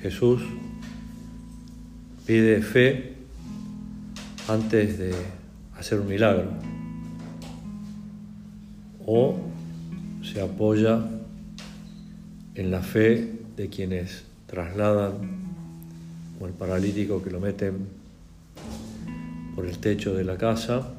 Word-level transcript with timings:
Jesús 0.00 0.42
pide 2.26 2.62
fe 2.62 3.14
antes 4.48 4.98
de 4.98 5.12
hacer 5.76 6.00
un 6.00 6.08
milagro. 6.08 6.50
O 9.06 9.36
se 10.22 10.40
apoya 10.40 11.04
en 12.54 12.70
la 12.70 12.82
fe 12.82 13.32
de 13.56 13.68
quienes 13.68 14.24
trasladan 14.46 15.14
o 16.40 16.46
el 16.46 16.52
paralítico 16.52 17.22
que 17.22 17.30
lo 17.30 17.40
meten 17.40 17.86
por 19.54 19.66
el 19.66 19.78
techo 19.78 20.14
de 20.14 20.24
la 20.24 20.36
casa. 20.36 20.94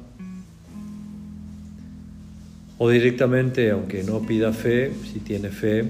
O 2.78 2.88
directamente, 2.88 3.70
aunque 3.70 4.02
no 4.02 4.20
pida 4.20 4.52
fe, 4.52 4.92
si 5.12 5.20
tiene 5.20 5.50
fe, 5.50 5.86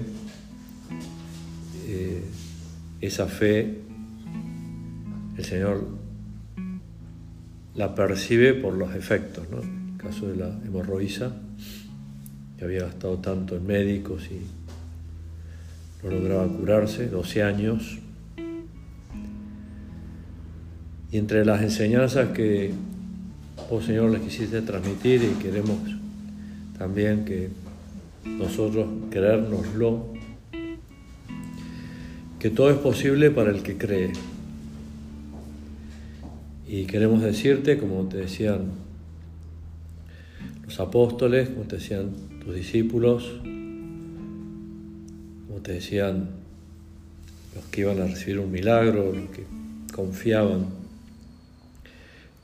esa 3.01 3.27
fe 3.27 3.79
el 5.37 5.45
Señor 5.45 5.87
la 7.75 7.95
percibe 7.95 8.53
por 8.53 8.73
los 8.75 8.93
efectos, 8.95 9.45
¿no? 9.49 9.59
El 9.59 9.97
caso 9.97 10.27
de 10.27 10.35
la 10.35 10.49
hemorroísa, 10.65 11.31
que 12.57 12.65
había 12.65 12.83
gastado 12.83 13.17
tanto 13.17 13.55
en 13.55 13.65
médicos 13.65 14.29
y 14.29 14.41
no 16.03 16.11
lograba 16.11 16.47
curarse, 16.47 17.07
12 17.07 17.43
años. 17.43 17.99
Y 21.11 21.17
entre 21.17 21.45
las 21.45 21.61
enseñanzas 21.61 22.29
que 22.29 22.71
vos, 23.69 23.85
Señor, 23.85 24.11
les 24.11 24.21
quisiste 24.21 24.61
transmitir 24.61 25.23
y 25.23 25.41
queremos 25.41 25.77
también 26.77 27.25
que 27.25 27.49
nosotros 28.25 28.87
creérnoslo, 29.09 30.10
que 32.41 32.49
todo 32.49 32.71
es 32.71 32.77
posible 32.77 33.29
para 33.29 33.51
el 33.51 33.61
que 33.61 33.77
cree. 33.77 34.13
Y 36.67 36.85
queremos 36.85 37.21
decirte, 37.21 37.77
como 37.77 38.05
te 38.05 38.17
decían 38.17 38.71
los 40.65 40.79
apóstoles, 40.79 41.49
como 41.49 41.65
te 41.65 41.75
decían 41.75 42.09
tus 42.43 42.55
discípulos, 42.55 43.31
como 45.47 45.59
te 45.61 45.73
decían 45.73 46.29
los 47.53 47.63
que 47.65 47.81
iban 47.81 48.01
a 48.01 48.07
recibir 48.07 48.39
un 48.39 48.51
milagro, 48.51 49.13
los 49.13 49.29
que 49.29 49.45
confiaban. 49.93 50.65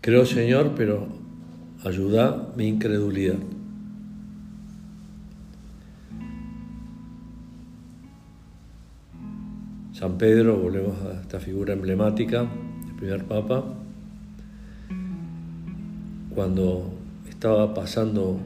Creo, 0.02 0.28
Señor, 0.28 0.74
pero 0.78 1.08
ayuda 1.84 2.50
mi 2.56 2.68
incredulidad. 2.68 3.40
San 9.98 10.20
Pedro, 10.20 10.58
volvemos 10.58 10.96
a 11.02 11.22
esta 11.22 11.40
figura 11.40 11.74
emblemática, 11.74 12.42
el 12.88 12.96
primer 12.98 13.26
papa, 13.26 13.64
cuando 16.36 16.94
estaba 17.28 17.74
pasando 17.74 18.34
un 18.34 18.40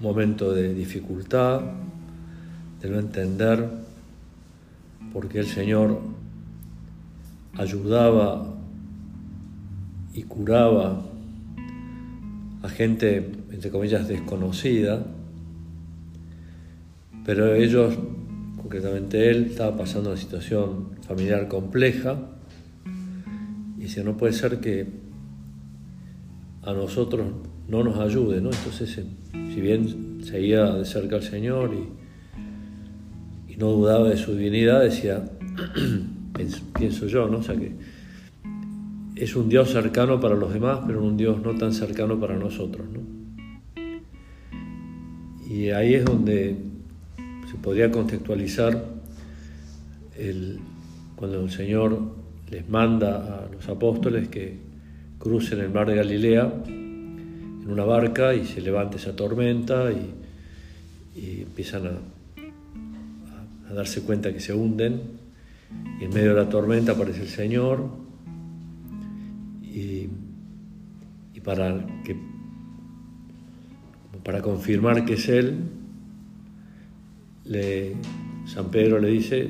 momento 0.00 0.52
de 0.52 0.74
dificultad, 0.74 1.60
de 2.82 2.90
no 2.90 2.98
entender 2.98 3.68
por 5.12 5.28
qué 5.28 5.38
el 5.38 5.46
Señor 5.46 6.00
ayudaba 7.56 8.52
y 10.12 10.24
curaba 10.24 11.04
a 12.64 12.68
gente, 12.68 13.30
entre 13.52 13.70
comillas, 13.70 14.08
desconocida, 14.08 15.06
pero 17.24 17.54
ellos 17.54 17.96
concretamente 18.62 19.30
él, 19.30 19.46
estaba 19.46 19.76
pasando 19.76 20.10
una 20.10 20.18
situación 20.18 20.90
familiar 21.06 21.48
compleja 21.48 22.18
y 23.78 23.82
decía, 23.82 24.02
no 24.02 24.16
puede 24.16 24.32
ser 24.32 24.60
que 24.60 24.86
a 26.62 26.72
nosotros 26.72 27.26
no 27.68 27.84
nos 27.84 27.98
ayude, 27.98 28.40
¿no? 28.40 28.50
Entonces, 28.50 29.00
si 29.32 29.60
bien 29.60 30.20
seguía 30.22 30.74
de 30.74 30.84
cerca 30.84 31.16
al 31.16 31.22
Señor 31.22 31.74
y, 31.74 33.52
y 33.52 33.56
no 33.56 33.70
dudaba 33.70 34.08
de 34.08 34.16
su 34.16 34.34
divinidad, 34.34 34.82
decía, 34.82 35.24
pienso 36.78 37.06
yo, 37.06 37.28
¿no? 37.28 37.38
O 37.38 37.42
sea 37.42 37.56
que 37.56 37.72
es 39.16 39.34
un 39.34 39.48
Dios 39.48 39.70
cercano 39.70 40.20
para 40.20 40.36
los 40.36 40.52
demás, 40.52 40.80
pero 40.86 41.02
un 41.02 41.16
Dios 41.16 41.42
no 41.42 41.56
tan 41.56 41.72
cercano 41.72 42.20
para 42.20 42.36
nosotros, 42.36 42.86
¿no? 42.92 43.18
Y 45.48 45.70
ahí 45.70 45.94
es 45.94 46.04
donde 46.04 46.56
se 47.50 47.56
podría 47.56 47.90
contextualizar 47.90 48.84
el, 50.18 50.58
cuando 51.16 51.40
el 51.44 51.50
Señor 51.50 51.98
les 52.50 52.68
manda 52.68 53.44
a 53.44 53.48
los 53.50 53.66
apóstoles 53.68 54.28
que 54.28 54.58
crucen 55.18 55.60
el 55.60 55.70
mar 55.70 55.88
de 55.88 55.96
Galilea 55.96 56.52
en 56.66 57.64
una 57.66 57.84
barca 57.84 58.34
y 58.34 58.46
se 58.46 58.60
levanta 58.60 58.96
esa 58.96 59.16
tormenta 59.16 59.90
y, 59.92 60.14
empiezan 61.42 61.86
a, 61.86 63.74
darse 63.74 64.02
cuenta 64.02 64.32
que 64.32 64.40
se 64.40 64.54
hunden. 64.54 65.00
Y 66.00 66.04
en 66.04 66.10
medio 66.14 66.34
de 66.34 66.44
la 66.44 66.48
tormenta 66.48 66.92
aparece 66.92 67.22
el 67.22 67.28
Señor 67.28 67.88
y, 69.62 70.08
para, 71.44 71.86
para 74.22 74.42
confirmar 74.42 75.04
que 75.04 75.14
es 75.14 75.28
Él 75.28 75.77
le, 77.48 77.94
San 78.46 78.70
Pedro 78.70 78.98
le 78.98 79.08
dice, 79.08 79.48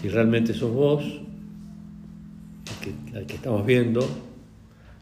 si 0.00 0.08
realmente 0.08 0.54
sos 0.54 0.72
vos, 0.72 1.04
el 3.14 3.26
que, 3.26 3.34
estamos 3.34 3.64
viendo, 3.66 4.00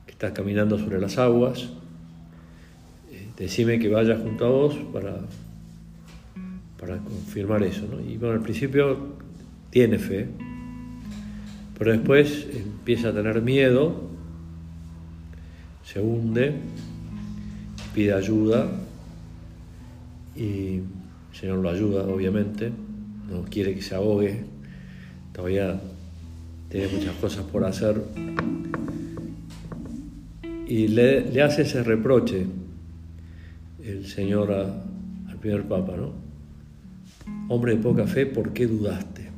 que 0.06 0.12
estás 0.12 0.32
caminando 0.32 0.78
sobre 0.78 1.00
las 1.00 1.18
aguas, 1.18 1.68
eh, 3.10 3.28
decime 3.36 3.78
que 3.78 3.88
vaya 3.88 4.16
junto 4.16 4.46
a 4.46 4.48
vos 4.48 4.74
para, 4.92 5.16
para 6.78 6.98
confirmar 6.98 7.62
eso. 7.62 7.86
Y 8.08 8.16
bueno, 8.16 8.34
al 8.34 8.40
principio 8.40 9.16
tiene 9.70 9.98
fe, 9.98 10.28
pero 11.76 11.92
después 11.92 12.46
empieza 12.54 13.08
a 13.08 13.12
tener 13.12 13.42
miedo, 13.42 14.08
se 15.84 16.00
hunde, 16.00 16.54
pide 17.94 18.14
ayuda 18.14 18.68
y 20.36 20.80
el 21.34 21.40
Señor 21.40 21.58
lo 21.58 21.68
ayuda, 21.68 22.04
obviamente, 22.04 22.70
no 23.28 23.42
quiere 23.42 23.74
que 23.74 23.82
se 23.82 23.96
ahogue, 23.96 24.44
todavía 25.32 25.80
tiene 26.68 26.86
muchas 26.86 27.16
cosas 27.16 27.44
por 27.44 27.64
hacer. 27.64 28.00
Y 30.68 30.86
le, 30.88 31.42
hace 31.42 31.62
ese 31.62 31.82
reproche 31.82 32.46
el 33.82 34.06
Señor 34.06 34.52
al 34.52 35.36
primer 35.40 35.64
Papa, 35.64 35.96
¿no? 35.96 36.12
Hombre 37.48 37.74
de 37.74 37.82
poca 37.82 38.06
fe, 38.06 38.26
¿por 38.26 38.52
qué 38.52 38.68
dudaste? 38.68 39.28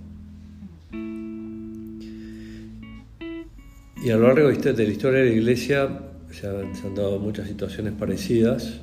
Y 4.05 4.11
a 4.11 4.17
lo 4.17 4.27
largo 4.27 4.49
de 4.49 4.85
la 4.85 4.93
historia 4.93 5.21
de 5.21 5.31
la 5.31 5.33
Iglesia 5.33 5.89
se 6.31 6.47
han, 6.47 6.77
se 6.77 6.87
han 6.87 6.95
dado 6.95 7.19
muchas 7.19 7.49
situaciones 7.49 7.95
parecidas 7.95 8.83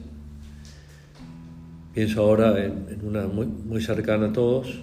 Pienso 1.94 2.22
ahora 2.22 2.66
en, 2.66 3.02
una 3.04 3.28
muy, 3.28 3.80
cercana 3.80 4.28
a 4.28 4.34
todos, 4.34 4.80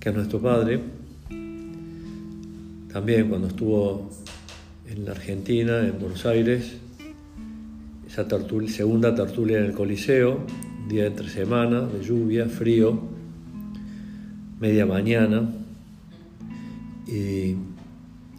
que 0.00 0.08
es 0.08 0.14
nuestro 0.14 0.40
padre. 0.40 0.80
También 2.92 3.28
cuando 3.28 3.46
estuvo 3.46 4.10
en 4.88 5.04
la 5.04 5.12
Argentina, 5.12 5.78
en 5.86 6.00
Buenos 6.00 6.26
Aires, 6.26 6.78
esa 8.08 8.26
tertulia, 8.26 8.68
segunda 8.70 9.14
tertulia 9.14 9.58
en 9.58 9.66
el 9.66 9.72
Coliseo, 9.72 10.40
día 10.88 11.02
de 11.02 11.10
entre 11.10 11.28
semana, 11.28 11.82
de 11.82 12.02
lluvia, 12.02 12.46
frío, 12.46 12.98
media 14.58 14.86
mañana, 14.86 15.48
y 17.06 17.54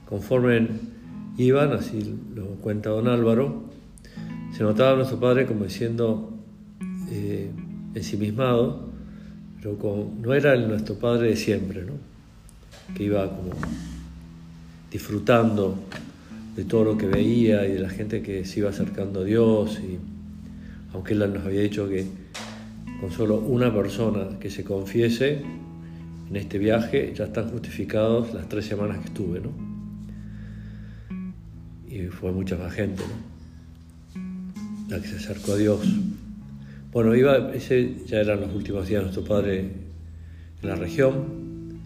conforme 0.10 0.68
iban, 1.38 1.72
así 1.72 2.20
lo 2.36 2.48
cuenta 2.56 2.90
don 2.90 3.08
Álvaro, 3.08 3.64
se 4.52 4.62
notaba 4.64 4.92
a 4.92 4.96
nuestro 4.98 5.22
padre 5.22 5.46
como 5.46 5.64
diciendo, 5.64 6.35
eh, 7.12 7.50
ensimismado, 7.94 8.90
pero 9.58 9.78
con, 9.78 10.22
no 10.22 10.34
era 10.34 10.56
nuestro 10.56 10.96
padre 10.96 11.30
de 11.30 11.36
siempre, 11.36 11.84
¿no? 11.84 11.94
que 12.94 13.04
iba 13.04 13.28
como 13.28 13.52
disfrutando 14.92 15.78
de 16.56 16.64
todo 16.64 16.84
lo 16.84 16.98
que 16.98 17.08
veía 17.08 17.68
y 17.68 17.74
de 17.74 17.80
la 17.80 17.90
gente 17.90 18.22
que 18.22 18.46
se 18.46 18.60
iba 18.60 18.70
acercando 18.70 19.22
a 19.22 19.24
Dios, 19.24 19.80
y 19.80 19.98
aunque 20.94 21.14
él 21.14 21.20
nos 21.34 21.46
había 21.46 21.62
dicho 21.62 21.90
que 21.90 22.06
con 23.02 23.12
solo 23.12 23.40
una 23.40 23.74
persona 23.74 24.40
que 24.40 24.50
se 24.50 24.64
confiese 24.64 25.42
en 26.30 26.36
este 26.36 26.58
viaje 26.58 27.14
ya 27.16 27.26
están 27.26 27.50
justificados 27.50 28.34
las 28.34 28.48
tres 28.48 28.66
semanas 28.66 29.00
que 29.00 29.06
estuve, 29.06 29.42
¿no? 29.42 29.52
Y 31.90 32.08
fue 32.08 32.32
mucha 32.32 32.58
más 32.58 32.74
gente, 32.74 33.04
¿no? 33.04 33.36
La 34.90 35.02
que 35.02 35.08
se 35.08 35.18
acercó 35.18 35.54
a 35.54 35.58
Dios. 35.58 35.80
Bueno, 36.96 37.14
iba, 37.14 37.54
ese 37.54 37.94
ya 38.06 38.22
eran 38.22 38.40
los 38.40 38.56
últimos 38.56 38.88
días 38.88 39.02
de 39.02 39.12
nuestro 39.12 39.26
padre 39.26 39.70
en 40.62 40.70
la 40.70 40.76
región 40.76 41.82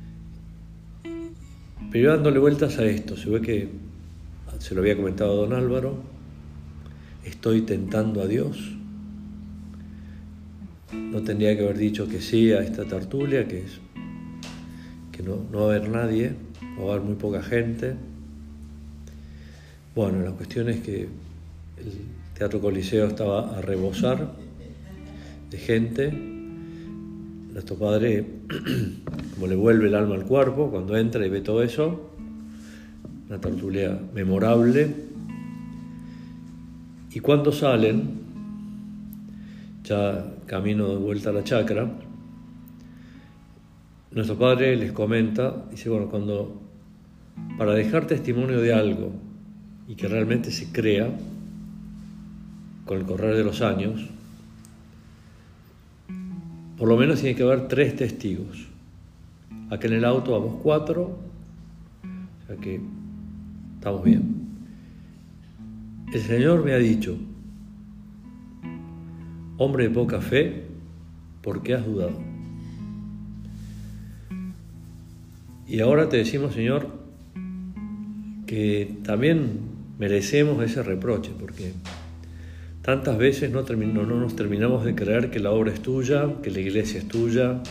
Pero 1.92 2.12
dándole 2.12 2.38
vueltas 2.38 2.78
a 2.78 2.86
esto, 2.86 3.18
se 3.18 3.28
ve 3.28 3.42
que 3.42 3.70
se 4.60 4.76
lo 4.76 4.82
había 4.82 4.96
comentado 4.96 5.36
don 5.36 5.54
Álvaro, 5.54 5.96
estoy 7.26 7.62
tentando 7.64 8.22
a 8.22 8.28
Dios. 8.28 8.76
No 10.94 11.24
tendría 11.24 11.58
que 11.58 11.64
haber 11.64 11.80
dicho 11.80 12.08
que 12.08 12.22
sí 12.22 12.52
a 12.52 12.62
esta 12.62 12.86
tertulia, 12.86 13.48
que, 13.48 13.64
es, 13.64 13.80
que 15.12 15.24
no, 15.24 15.38
no 15.52 15.62
va 15.62 15.74
a 15.74 15.76
haber 15.76 15.90
nadie, 15.90 16.36
va 16.80 16.84
a 16.84 16.94
haber 16.94 17.02
muy 17.02 17.16
poca 17.16 17.42
gente. 17.42 17.96
Bueno, 19.96 20.22
la 20.24 20.34
cuestión 20.34 20.70
es 20.70 20.82
que 20.82 21.02
el 21.02 21.94
Teatro 22.38 22.62
Coliseo 22.62 23.08
estaba 23.08 23.58
a 23.58 23.62
rebosar 23.62 24.49
de 25.50 25.58
gente. 25.58 26.12
Nuestro 27.54 27.76
padre, 27.76 28.26
como 29.36 29.48
le 29.48 29.56
vuelve 29.56 29.88
el 29.88 29.96
alma 29.96 30.16
al 30.16 30.26
cuerpo, 30.26 30.70
cuando 30.70 30.96
entra 30.96 31.26
y 31.26 31.30
ve 31.30 31.42
todo 31.42 31.64
eso, 31.64 32.12
una 33.28 33.40
tertulia 33.40 34.00
memorable. 34.14 34.96
Y 37.12 37.20
cuando 37.20 37.52
salen, 37.52 38.20
ya 39.84 40.26
camino 40.46 40.90
de 40.90 40.98
vuelta 40.98 41.32
a 41.32 41.34
la 41.34 41.44
chacra, 41.44 41.90
nuestro 44.12 44.38
padre 44.38 44.76
les 44.76 44.92
comenta, 44.92 45.66
dice, 45.72 45.90
bueno, 45.90 46.08
cuando 46.08 46.62
para 47.58 47.74
dejar 47.74 48.06
testimonio 48.06 48.62
de 48.62 48.74
algo 48.74 49.12
y 49.88 49.96
que 49.96 50.08
realmente 50.08 50.52
se 50.52 50.72
crea 50.72 51.10
con 52.86 52.98
el 52.98 53.06
correr 53.06 53.36
de 53.36 53.44
los 53.44 53.62
años, 53.62 54.10
por 56.80 56.88
lo 56.88 56.96
menos 56.96 57.20
tiene 57.20 57.36
que 57.36 57.44
haber 57.44 57.68
tres 57.68 57.94
testigos. 57.98 58.66
Aquí 59.70 59.88
en 59.88 59.94
el 59.94 60.06
auto 60.06 60.32
vamos 60.32 60.62
cuatro, 60.64 61.20
o 62.02 62.48
sea 62.48 62.56
que 62.56 62.80
estamos 63.76 64.04
bien. 64.06 64.48
El 66.14 66.22
Señor 66.22 66.64
me 66.64 66.72
ha 66.72 66.78
dicho, 66.78 67.18
hombre 69.58 69.84
de 69.84 69.90
poca 69.90 70.22
fe, 70.22 70.64
¿por 71.44 71.62
qué 71.62 71.76
has 71.76 71.86
dudado? 71.86 72.18
Y 75.68 75.82
ahora 75.82 76.08
te 76.08 76.16
decimos, 76.16 76.54
Señor, 76.54 76.88
que 78.48 78.96
también 79.04 79.60
merecemos 80.00 80.64
ese 80.64 80.82
reproche, 80.82 81.32
porque 81.38 81.74
tantas 82.90 83.20
veces 83.20 83.52
no, 83.52 83.62
no, 83.62 84.20
nos 84.20 84.36
terminamos 84.36 84.84
de 84.84 84.96
creer 84.96 85.30
que 85.30 85.40
la 85.40 85.52
obra 85.52 85.72
es 85.72 85.80
tuya, 85.80 86.28
que 86.42 86.50
la 86.50 86.60
iglesia 86.60 86.98
es 86.98 87.08
tuya, 87.08 87.62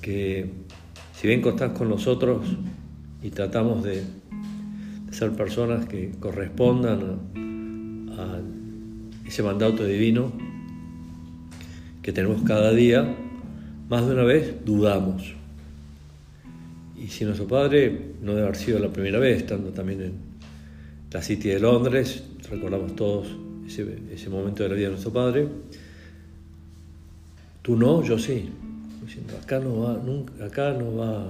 que 0.00 0.50
si 1.14 1.28
bien 1.28 1.40
contás 1.40 1.70
con 1.78 1.88
nosotros 1.88 2.44
y 3.22 3.30
tratamos 3.30 3.84
de, 3.84 4.02
ser 5.12 5.30
personas 5.30 5.86
que 5.86 6.10
correspondan 6.18 7.20
a 8.18 8.40
ese 9.24 9.44
mandato 9.44 9.86
divino, 9.86 10.32
que 12.02 12.12
tenemos 12.12 12.42
cada 12.42 12.72
día, 12.72 13.14
más 13.88 14.08
de 14.08 14.12
una 14.12 14.24
vez 14.24 14.56
dudamos. 14.64 15.34
Y 17.00 17.06
si 17.06 17.24
nuestro 17.24 17.46
padre 17.46 18.14
no 18.20 18.32
debe 18.32 18.48
haber 18.48 18.56
sido 18.56 18.80
la 18.80 18.88
primera 18.88 19.20
vez, 19.20 19.36
estando 19.36 19.70
también 19.70 20.02
en 20.02 20.12
la 21.12 21.22
City 21.22 21.48
de 21.50 21.60
Londres, 21.60 22.24
recordamos 22.50 22.96
todos 22.96 23.45
ese, 23.66 24.30
momento 24.30 24.62
de 24.62 24.68
la 24.68 24.74
vida 24.74 24.86
de 24.86 24.90
nuestro 24.92 25.12
padre, 25.12 25.48
tú 27.62 27.76
no, 27.76 28.02
yo 28.02 28.18
sí. 28.18 28.48
Diciendo, 29.04 29.34
acá 29.40 29.60
no 29.60 29.80
va, 29.80 30.00
nunca, 30.04 30.44
acá 30.44 30.72
no 30.72 30.96
va, 30.96 31.26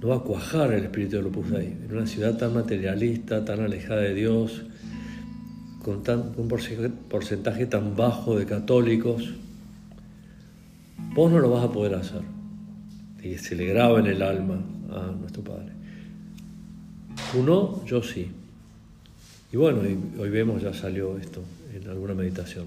no 0.00 0.08
va 0.08 0.16
a 0.16 0.20
cuajar 0.20 0.72
el 0.72 0.84
espíritu 0.84 1.16
de 1.16 1.24
Opus 1.24 1.50
Dei. 1.50 1.66
En 1.66 1.96
una 1.96 2.06
ciudad 2.06 2.36
tan 2.38 2.54
materialista, 2.54 3.44
tan 3.44 3.60
alejada 3.60 4.02
de 4.02 4.14
Dios, 4.14 4.62
con 5.82 6.02
un 6.36 6.48
porcentaje 7.10 7.66
tan 7.66 7.94
bajo 7.94 8.38
de 8.38 8.46
católicos, 8.46 9.34
vos 11.14 11.30
no 11.30 11.40
lo 11.40 11.50
vas 11.50 11.64
a 11.64 11.72
poder 11.72 11.94
hacer. 11.94 12.22
Y 13.22 13.36
se 13.36 13.54
le 13.54 13.66
graba 13.66 14.00
en 14.00 14.06
el 14.06 14.22
alma 14.22 14.60
a 14.90 15.12
nuestro 15.18 15.42
Padre. 15.42 15.72
Tú 17.32 17.42
no, 17.42 17.84
yo 17.84 18.02
sí. 18.02 18.30
Y 19.54 19.56
bueno, 19.56 19.82
hoy 20.18 20.30
vemos, 20.30 20.62
ya 20.62 20.74
salió 20.74 21.16
esto 21.16 21.40
en 21.72 21.88
alguna 21.88 22.12
meditación. 22.12 22.66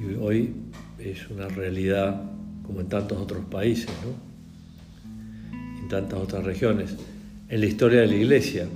Y 0.00 0.16
hoy 0.16 0.52
es 0.98 1.30
una 1.30 1.46
realidad 1.46 2.24
como 2.66 2.80
en 2.80 2.88
tantos 2.88 3.18
otros 3.18 3.44
países, 3.44 3.88
¿no? 4.02 5.80
en 5.80 5.88
tantas 5.88 6.18
otras 6.18 6.42
regiones. 6.42 6.96
En 7.48 7.60
la 7.60 7.66
historia 7.66 8.00
de 8.00 8.08
la 8.08 8.16
Iglesia, 8.16 8.66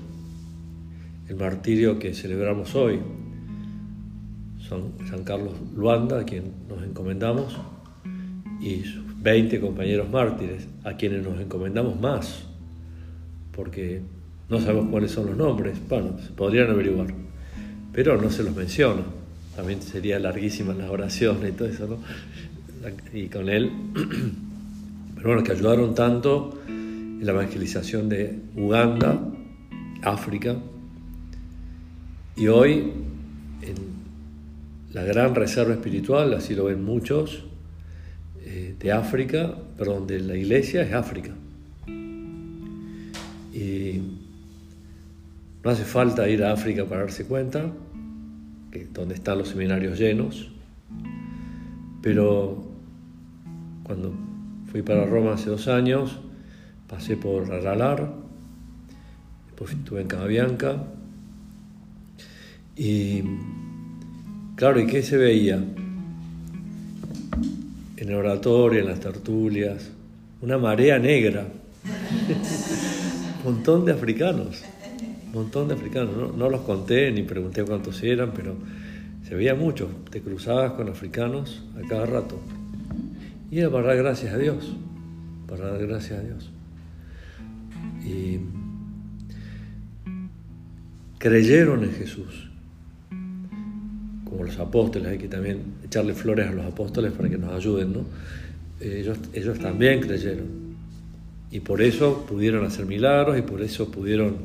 el 1.29 1.35
martirio 1.35 1.99
que 1.99 2.15
celebramos 2.15 2.77
hoy. 2.77 3.01
Son 4.61 4.93
San 5.11 5.25
Carlos 5.25 5.55
Luanda, 5.75 6.21
a 6.21 6.25
quien 6.25 6.45
nos 6.69 6.81
encomendamos, 6.85 7.59
y 8.61 8.85
sus 8.85 9.21
20 9.21 9.61
compañeros 9.61 10.09
mártires, 10.09 10.69
a 10.85 10.97
quienes 10.97 11.25
nos 11.25 11.41
encomendamos 11.41 12.01
más, 12.01 12.45
porque 13.51 14.03
no 14.53 14.61
sabemos 14.61 14.91
cuáles 14.91 15.11
son 15.11 15.29
los 15.29 15.37
nombres, 15.37 15.79
bueno, 15.89 16.19
se 16.23 16.31
podrían 16.33 16.69
averiguar, 16.69 17.07
pero 17.91 18.21
no 18.21 18.31
se 18.31 18.43
los 18.43 18.55
menciona. 18.55 19.01
También 19.57 19.81
sería 19.81 20.19
larguísima 20.19 20.75
la 20.75 20.91
oración 20.91 21.39
y 21.49 21.53
todo 21.53 21.69
eso, 21.69 21.87
¿no? 21.87 21.99
Y 23.19 23.29
con 23.29 23.49
él, 23.49 23.73
pero 25.15 25.29
bueno, 25.29 25.43
que 25.43 25.53
ayudaron 25.53 25.95
tanto 25.95 26.61
en 26.69 27.21
la 27.23 27.33
evangelización 27.33 28.11
de 28.11 28.41
Uganda, 28.55 29.21
África, 30.03 30.57
y 32.37 32.49
hoy, 32.49 32.93
en 33.63 33.75
la 34.93 35.03
gran 35.03 35.35
reserva 35.35 35.73
espiritual, 35.73 36.35
así 36.35 36.55
lo 36.55 36.65
ven 36.65 36.85
muchos, 36.85 37.45
eh, 38.45 38.75
de 38.79 38.93
África, 38.93 39.55
perdón, 39.79 40.07
de 40.07 40.21
la 40.21 40.37
iglesia 40.37 40.83
es 40.83 40.93
África. 40.93 41.31
Y 43.55 44.22
no 45.65 45.71
hace 45.71 45.85
falta 45.85 46.29
ir 46.29 46.43
a 46.45 46.53
África 46.53 46.85
para 46.85 47.03
darse 47.03 47.25
cuenta, 47.25 47.71
que 48.71 48.87
donde 48.87 49.15
están 49.15 49.39
los 49.39 49.49
seminarios 49.49 49.99
llenos, 49.99 50.51
pero 52.03 52.65
cuando 53.85 54.13
fui 54.71 54.83
para 54.83 55.07
Roma 55.07 55.35
hace 55.35 55.51
dos 55.51 55.69
años, 55.69 56.19
pasé 56.89 57.17
por 57.17 57.53
Aralar, 57.53 58.13
después 59.47 59.73
estuve 59.73 60.01
en 60.01 60.09
Camabianca, 60.09 60.83
y 62.77 63.23
claro, 64.57 64.81
¿y 64.81 64.87
qué 64.87 65.03
se 65.03 65.17
veía? 65.17 65.63
En 67.97 68.09
el 68.09 68.15
oratorio, 68.15 68.81
en 68.81 68.87
las 68.87 68.99
tertulias, 68.99 69.91
una 70.41 70.59
marea 70.59 70.99
negra. 70.99 71.47
un 73.45 73.55
montón 73.55 73.85
de 73.85 73.93
africanos, 73.93 74.65
montón 75.33 75.69
de 75.69 75.75
africanos. 75.75 76.37
No, 76.37 76.49
los 76.49 76.63
conté 76.63 77.11
ni 77.11 77.23
pregunté 77.23 77.65
cuántos 77.65 78.03
eran, 78.03 78.33
pero 78.33 78.57
se 79.27 79.35
veía 79.35 79.55
mucho. 79.55 79.89
Te 80.11 80.21
cruzabas 80.21 80.73
con 80.73 80.89
africanos 80.89 81.63
a 81.77 81.89
cada 81.89 82.07
rato. 82.07 82.41
Y 83.51 83.59
era 83.59 83.71
para 83.71 83.89
dar 83.89 83.97
gracias 83.99 84.33
a 84.33 84.39
Dios, 84.39 84.75
para 85.47 85.71
dar 85.73 85.87
gracias 85.87 86.21
a 86.21 86.23
Dios. 86.23 86.51
Y 88.05 88.39
creyeron 91.19 91.85
en 91.85 91.93
Jesús 91.93 92.49
como 94.33 94.45
los 94.45 94.59
apóstoles, 94.59 95.09
hay 95.09 95.19
que 95.19 95.29
también 95.29 95.61
echarle 95.85 96.15
flores 96.15 96.49
a 96.49 96.53
los 96.53 96.65
apóstoles 96.65 97.13
para 97.13 97.29
que 97.29 97.37
nos 97.37 97.53
ayuden, 97.53 97.93
¿no? 97.93 98.05
Ellos, 98.81 99.19
ellos 99.35 99.59
también 99.59 100.01
creyeron 100.01 100.63
y 101.51 101.61
por 101.61 101.83
eso 101.83 102.25
pudieron 102.27 102.65
hacer 102.65 102.87
milagros 102.87 103.39
y 103.39 103.43
por 103.43 103.61
eso 103.61 103.91
pudieron 103.91 104.37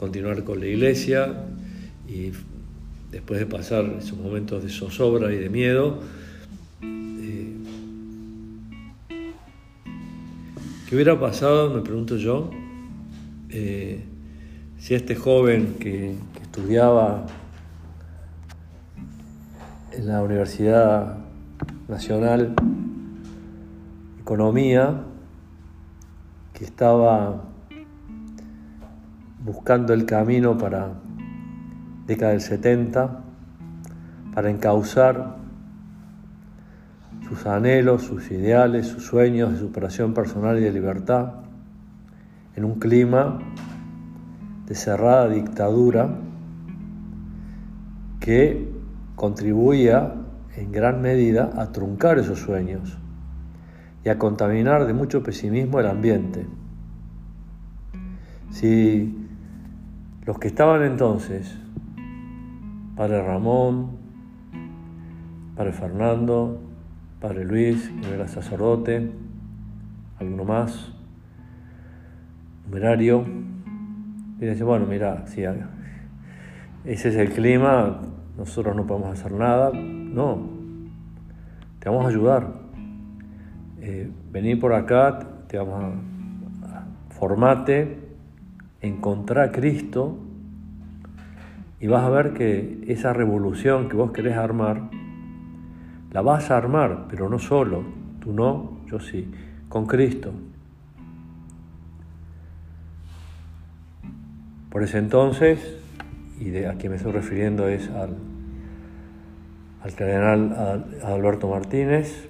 continuar 0.00 0.44
con 0.44 0.60
la 0.60 0.66
iglesia 0.66 1.44
y 2.08 2.32
después 3.12 3.38
de 3.38 3.44
pasar 3.44 3.84
esos 3.98 4.16
momentos 4.16 4.62
de 4.62 4.70
zozobra 4.70 5.30
y 5.30 5.36
de 5.36 5.50
miedo, 5.50 5.98
eh, 6.80 7.54
¿qué 10.88 10.94
hubiera 10.94 11.20
pasado, 11.20 11.68
me 11.74 11.82
pregunto 11.82 12.16
yo, 12.16 12.50
eh, 13.50 14.02
si 14.78 14.94
este 14.94 15.14
joven 15.16 15.74
que 15.78 16.14
estudiaba 16.40 17.26
en 19.92 20.08
la 20.08 20.22
Universidad 20.22 21.18
Nacional 21.88 22.54
Economía, 24.18 25.02
que 26.54 26.64
estaba 26.64 27.49
buscando 29.50 29.92
el 29.92 30.06
camino 30.06 30.56
para 30.56 30.92
década 32.06 32.30
del 32.30 32.40
70, 32.40 33.20
para 34.32 34.48
encauzar 34.48 35.38
sus 37.28 37.46
anhelos, 37.46 38.02
sus 38.02 38.30
ideales, 38.30 38.86
sus 38.86 39.04
sueños 39.04 39.50
de 39.52 39.58
superación 39.58 40.14
personal 40.14 40.56
y 40.58 40.62
de 40.62 40.72
libertad, 40.72 41.32
en 42.54 42.64
un 42.64 42.78
clima 42.78 43.40
de 44.66 44.74
cerrada 44.76 45.28
dictadura 45.28 46.14
que 48.20 48.70
contribuía 49.16 50.14
en 50.56 50.70
gran 50.70 51.02
medida 51.02 51.50
a 51.56 51.72
truncar 51.72 52.20
esos 52.20 52.38
sueños 52.38 52.98
y 54.04 54.10
a 54.10 54.16
contaminar 54.18 54.86
de 54.86 54.92
mucho 54.92 55.24
pesimismo 55.24 55.80
el 55.80 55.86
ambiente. 55.88 56.46
Si 58.52 59.19
los 60.26 60.38
que 60.38 60.48
estaban 60.48 60.82
entonces, 60.82 61.56
Padre 62.96 63.22
Ramón, 63.22 63.98
Padre 65.56 65.72
Fernando, 65.72 66.60
Padre 67.20 67.44
Luis, 67.44 67.90
que 68.02 68.14
era 68.14 68.28
sacerdote, 68.28 69.10
alguno 70.18 70.44
más, 70.44 70.92
numerario, 72.66 73.24
y 74.40 74.46
dice, 74.46 74.64
bueno, 74.64 74.86
mira, 74.86 75.26
si 75.26 75.42
ese 76.84 77.08
es 77.10 77.16
el 77.16 77.30
clima, 77.30 78.00
nosotros 78.38 78.74
no 78.74 78.86
podemos 78.86 79.18
hacer 79.18 79.32
nada, 79.32 79.70
no, 79.70 80.48
te 81.78 81.88
vamos 81.90 82.06
a 82.06 82.08
ayudar. 82.08 82.52
Eh, 83.82 84.10
vení 84.30 84.56
por 84.56 84.72
acá, 84.72 85.18
te 85.46 85.58
vamos 85.58 85.94
a, 86.64 86.84
formate, 87.10 87.99
encontrar 88.80 89.48
a 89.48 89.52
Cristo 89.52 90.18
y 91.80 91.86
vas 91.86 92.04
a 92.04 92.10
ver 92.10 92.34
que 92.34 92.84
esa 92.88 93.12
revolución 93.12 93.88
que 93.88 93.96
vos 93.96 94.12
querés 94.12 94.36
armar, 94.36 94.90
la 96.12 96.22
vas 96.22 96.50
a 96.50 96.56
armar, 96.56 97.06
pero 97.08 97.28
no 97.28 97.38
solo, 97.38 97.84
tú 98.20 98.32
no, 98.32 98.80
yo 98.86 99.00
sí, 99.00 99.30
con 99.68 99.86
Cristo. 99.86 100.32
Por 104.70 104.82
ese 104.82 104.98
entonces, 104.98 105.78
y 106.38 106.50
de 106.50 106.68
a 106.68 106.74
quien 106.74 106.92
me 106.92 106.96
estoy 106.96 107.12
refiriendo 107.12 107.68
es 107.68 107.88
al, 107.90 108.16
al 109.82 109.94
cardenal 109.94 110.86
Alberto 111.02 111.48
Martínez, 111.48 112.29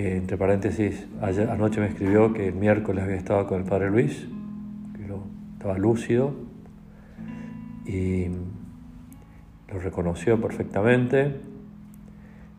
que 0.00 0.16
entre 0.16 0.38
paréntesis 0.38 1.06
anoche 1.20 1.80
me 1.80 1.88
escribió 1.88 2.32
que 2.32 2.48
el 2.48 2.54
miércoles 2.54 3.04
había 3.04 3.16
estado 3.16 3.46
con 3.46 3.60
el 3.60 3.66
padre 3.66 3.90
Luis, 3.90 4.26
que 4.96 5.06
lo, 5.06 5.24
estaba 5.52 5.76
lúcido 5.76 6.32
y 7.84 8.28
lo 9.68 9.78
reconoció 9.78 10.40
perfectamente. 10.40 11.24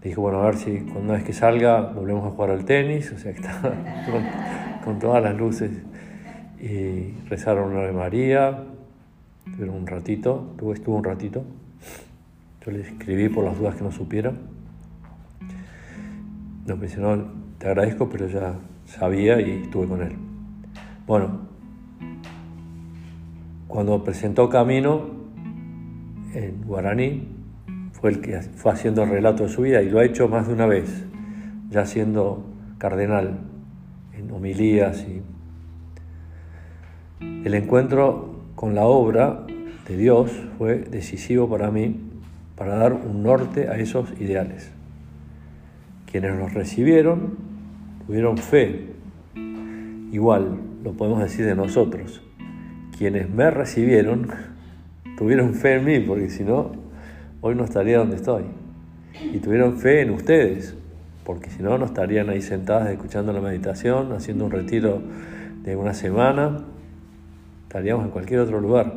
Le 0.04 0.10
dijo, 0.10 0.22
bueno, 0.22 0.42
a 0.42 0.46
ver 0.46 0.56
si 0.58 0.82
cuando 0.82 1.14
vez 1.14 1.24
que 1.24 1.34
salga 1.34 1.82
volvemos 1.82 2.26
a 2.28 2.32
jugar 2.32 2.52
al 2.52 2.64
tenis, 2.66 3.12
o 3.12 3.18
sea 3.18 3.34
que 3.34 3.40
está 3.40 3.60
con, 4.84 5.00
todas 5.00 5.24
las 5.24 5.36
luces. 5.36 5.72
Y 6.60 7.14
rezaron 7.28 7.72
una 7.72 7.82
de 7.82 7.92
María, 7.92 8.66
tuvieron 9.46 9.78
un 9.78 9.88
ratito, 9.88 10.56
estuvo 10.74 10.96
un 10.96 11.04
ratito. 11.04 11.44
Yo 12.64 12.72
le 12.72 12.82
escribí 12.82 13.30
por 13.30 13.46
las 13.46 13.58
dudas 13.58 13.76
que 13.76 13.84
no 13.84 13.92
supiera. 13.92 14.32
No 16.66 16.76
me 16.76 16.84
dice, 16.88 17.00
no, 17.02 17.18
te 17.58 17.68
agradezco, 17.68 18.10
pero 18.10 18.28
ya 18.28 18.56
sabía 18.86 19.42
y 19.42 19.64
estuve 19.64 19.88
con 19.88 20.02
él. 20.02 20.14
Bueno, 21.08 21.42
cuando 23.68 24.04
presentó 24.04 24.50
Camino 24.50 25.10
en 26.34 26.62
Guaraní, 26.64 27.28
fue 27.94 28.12
el 28.12 28.22
que 28.22 28.40
fue 28.42 28.72
haciendo 28.72 29.04
el 29.04 29.10
relato 29.10 29.44
de 29.44 29.50
su 29.50 29.62
vida 29.62 29.82
y 29.82 29.90
lo 29.90 30.00
ha 30.00 30.06
hecho 30.06 30.28
más 30.28 30.48
de 30.48 30.54
una 30.54 30.66
vez, 30.66 31.06
ya 31.70 31.86
siendo 31.86 32.46
cardenal 32.78 33.40
en 34.18 34.32
homilías 34.32 35.06
y 35.08 35.22
el 37.46 37.54
encuentro 37.54 38.44
con 38.56 38.76
la 38.76 38.86
obra 38.86 39.46
de 39.88 39.98
Dios 39.98 40.32
fue 40.58 40.80
decisivo 40.80 41.50
para 41.50 41.72
mí 41.72 42.00
para 42.56 42.76
dar 42.76 42.94
un 42.94 43.24
norte 43.24 43.68
a 43.68 43.78
esos 43.78 44.12
ideales. 44.20 44.72
Quienes 46.12 46.38
los 46.38 46.54
recibieron 46.54 47.38
tuvieron 48.06 48.38
fe. 48.38 48.88
Igual 50.12 50.60
lo 50.84 50.92
podemos 50.92 51.22
decir 51.22 51.46
de 51.46 51.56
nosotros. 51.56 52.22
Quienes 52.98 53.30
me 53.30 53.50
recibieron 53.50 54.28
tuvieron 55.18 55.54
fe 55.54 55.76
en 55.76 55.86
mí, 55.86 56.00
porque 56.02 56.30
si 56.30 56.44
no, 56.44 56.74
hoy 57.40 57.56
no 57.56 57.64
estaría 57.64 58.00
donde 58.00 58.18
estoy. 58.18 58.44
Y 59.34 59.38
tuvieron 59.38 59.78
fe 59.78 60.02
en 60.02 60.10
ustedes, 60.10 60.76
porque 61.24 61.50
si 61.50 61.64
no, 61.64 61.78
no 61.78 61.86
estarían 61.86 62.30
ahí 62.30 62.42
sentadas 62.42 62.90
escuchando 62.90 63.32
la 63.32 63.40
meditación, 63.40 64.12
haciendo 64.12 64.46
un 64.46 64.52
retiro 64.52 65.02
de 65.64 65.78
una 65.78 65.94
semana. 65.94 66.66
Estaríamos 67.64 68.04
en 68.04 68.12
cualquier 68.12 68.42
otro 68.42 68.60
lugar. 68.60 68.96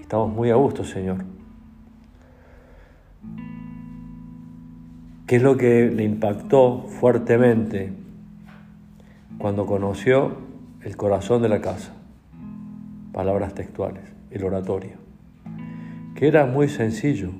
Estamos 0.00 0.32
muy 0.32 0.50
a 0.50 0.54
gusto, 0.54 0.84
Señor. 0.84 1.18
¿Qué 5.26 5.36
es 5.36 5.42
lo 5.42 5.56
que 5.56 5.90
le 5.90 6.04
impactó 6.04 6.86
fuertemente 6.86 7.92
cuando 9.38 9.66
conoció 9.66 10.36
el 10.82 10.96
corazón 10.96 11.42
de 11.42 11.48
la 11.48 11.60
casa? 11.60 11.94
Palabras 13.12 13.52
textuales, 13.52 14.04
el 14.30 14.44
oratorio. 14.44 14.92
Que 16.14 16.28
era 16.28 16.46
muy 16.46 16.68
sencillo, 16.68 17.32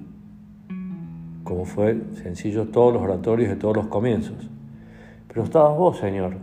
como 1.44 1.64
fue 1.64 2.02
sencillo 2.14 2.66
todos 2.66 2.92
los 2.92 3.02
oratorios 3.02 3.50
de 3.50 3.54
todos 3.56 3.76
los 3.76 3.86
comienzos. 3.86 4.50
Pero 5.28 5.44
estabas 5.44 5.78
vos, 5.78 5.98
Señor, 5.98 6.38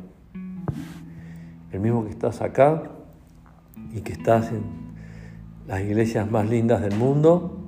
el 1.74 1.80
mismo 1.82 2.06
que 2.06 2.12
estás 2.12 2.42
acá 2.42 2.84
y 3.94 4.00
que 4.00 4.14
estás 4.14 4.50
en 4.54 4.62
las 5.68 5.82
iglesias 5.82 6.32
más 6.32 6.50
lindas 6.50 6.80
del 6.80 6.96
mundo 6.96 7.60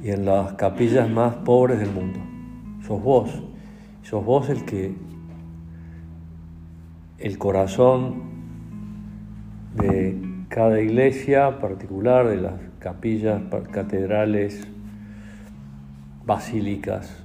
y 0.00 0.10
en 0.10 0.26
las 0.26 0.52
capillas 0.52 1.10
más 1.10 1.34
pobres 1.34 1.80
del 1.80 1.90
mundo 1.90 2.29
sos 2.90 3.02
vos, 3.04 3.30
sos 4.02 4.24
vos 4.24 4.48
el 4.48 4.64
que 4.64 4.92
el 7.18 7.38
corazón 7.38 8.14
de 9.76 10.20
cada 10.48 10.80
iglesia 10.80 11.60
particular, 11.60 12.26
de 12.26 12.38
las 12.38 12.54
capillas, 12.80 13.42
catedrales, 13.70 14.66
basílicas, 16.26 17.22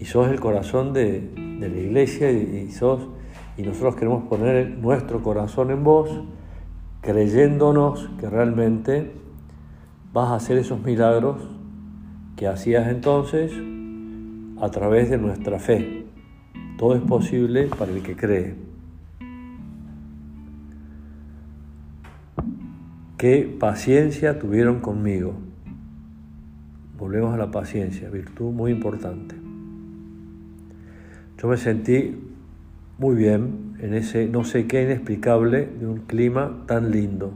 y 0.00 0.06
sos 0.06 0.28
el 0.28 0.40
corazón 0.40 0.94
de, 0.94 1.30
la 1.60 1.68
iglesia 1.68 2.32
y, 2.32 2.72
sos, 2.72 3.06
y 3.56 3.62
nosotros 3.62 3.94
queremos 3.94 4.24
poner 4.24 4.68
nuestro 4.78 5.22
corazón 5.22 5.70
en 5.70 5.84
vos, 5.84 6.10
creyéndonos 7.02 8.10
que 8.18 8.28
realmente 8.28 9.12
vas 10.12 10.30
a 10.30 10.34
hacer 10.34 10.58
esos 10.58 10.82
milagros 10.82 11.36
que 12.34 12.48
hacías 12.48 12.88
entonces 12.88 13.52
a 14.60 14.70
través 14.70 15.10
de 15.10 15.18
nuestra 15.18 15.58
fe. 15.58 16.06
Todo 16.76 16.94
es 16.94 17.02
posible 17.02 17.66
para 17.66 17.92
el 17.92 18.02
que 18.02 18.16
cree. 18.16 18.54
Qué 23.16 23.56
paciencia 23.58 24.38
tuvieron 24.38 24.80
conmigo. 24.80 25.34
Volvemos 26.98 27.34
a 27.34 27.36
la 27.36 27.50
paciencia, 27.50 28.08
virtud 28.08 28.52
muy 28.52 28.72
importante. 28.72 29.34
Yo 31.38 31.48
me 31.48 31.56
sentí 31.56 32.18
muy 32.98 33.16
bien 33.16 33.76
en 33.78 33.94
ese 33.94 34.26
no 34.26 34.44
sé 34.44 34.66
qué 34.66 34.82
inexplicable 34.82 35.66
de 35.66 35.86
un 35.86 36.00
clima 36.00 36.64
tan 36.66 36.90
lindo. 36.90 37.32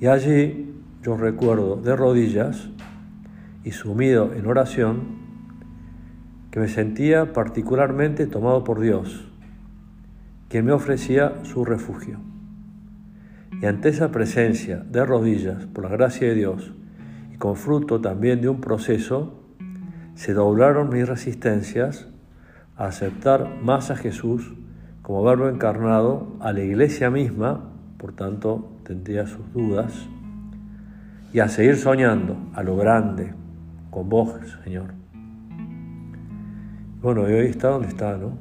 Y 0.00 0.06
allí 0.06 0.74
yo 1.02 1.16
recuerdo 1.16 1.76
de 1.76 1.94
rodillas 1.94 2.70
y 3.64 3.70
sumido 3.70 4.32
en 4.34 4.46
oración 4.46 5.21
que 6.52 6.60
me 6.60 6.68
sentía 6.68 7.32
particularmente 7.32 8.26
tomado 8.26 8.62
por 8.62 8.78
Dios, 8.78 9.26
quien 10.50 10.66
me 10.66 10.72
ofrecía 10.72 11.44
su 11.44 11.64
refugio. 11.64 12.18
Y 13.62 13.64
ante 13.64 13.88
esa 13.88 14.12
presencia 14.12 14.76
de 14.76 15.04
rodillas, 15.06 15.64
por 15.64 15.84
la 15.84 15.90
gracia 15.90 16.28
de 16.28 16.34
Dios, 16.34 16.74
y 17.32 17.38
con 17.38 17.56
fruto 17.56 18.02
también 18.02 18.42
de 18.42 18.50
un 18.50 18.60
proceso, 18.60 19.42
se 20.14 20.34
doblaron 20.34 20.90
mis 20.90 21.08
resistencias 21.08 22.08
a 22.76 22.84
aceptar 22.84 23.48
más 23.62 23.90
a 23.90 23.96
Jesús 23.96 24.52
como 25.00 25.24
verbo 25.24 25.48
encarnado, 25.48 26.36
a 26.40 26.52
la 26.52 26.60
iglesia 26.60 27.10
misma, 27.10 27.72
por 27.96 28.12
tanto 28.12 28.76
tendría 28.84 29.26
sus 29.26 29.50
dudas, 29.54 30.06
y 31.32 31.40
a 31.40 31.48
seguir 31.48 31.76
soñando 31.76 32.36
a 32.52 32.62
lo 32.62 32.76
grande 32.76 33.32
con 33.90 34.10
vos, 34.10 34.34
Señor. 34.64 35.01
Bueno, 37.02 37.22
hoy 37.22 37.32
está 37.46 37.70
donde 37.70 37.88
está, 37.88 38.16
¿no? 38.16 38.38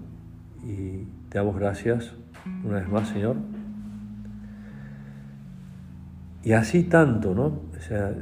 Y 0.63 1.07
te 1.29 1.39
damos 1.39 1.57
gracias 1.57 2.13
una 2.63 2.75
vez 2.75 2.87
más, 2.89 3.09
Señor. 3.09 3.37
Y 6.43 6.51
así 6.51 6.83
tanto, 6.83 7.33
¿no? 7.33 7.45
O 7.45 7.79
sea, 7.79 8.13